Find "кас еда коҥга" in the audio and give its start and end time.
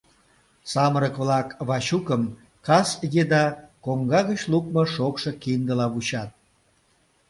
2.65-4.21